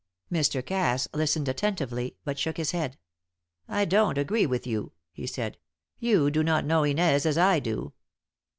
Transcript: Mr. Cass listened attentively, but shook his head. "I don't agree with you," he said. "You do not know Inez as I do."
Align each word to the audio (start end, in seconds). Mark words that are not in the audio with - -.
Mr. 0.31 0.65
Cass 0.65 1.07
listened 1.13 1.47
attentively, 1.47 2.15
but 2.25 2.39
shook 2.39 2.57
his 2.57 2.71
head. 2.71 2.97
"I 3.67 3.85
don't 3.85 4.17
agree 4.17 4.47
with 4.47 4.65
you," 4.65 4.93
he 5.11 5.27
said. 5.27 5.59
"You 5.99 6.31
do 6.31 6.41
not 6.41 6.65
know 6.65 6.83
Inez 6.83 7.23
as 7.27 7.37
I 7.37 7.59
do." 7.59 7.93